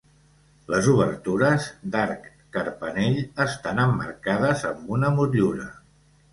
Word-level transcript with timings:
Les 0.73 0.87
obertures, 0.93 1.67
d'arc 1.97 2.25
carpanell, 2.57 3.21
estan 3.47 3.85
emmarcades 3.87 4.67
amb 4.75 4.93
una 4.99 5.17
motllura. 5.23 5.73